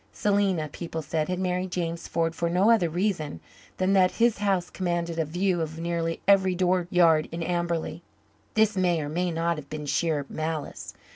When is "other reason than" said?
2.71-3.93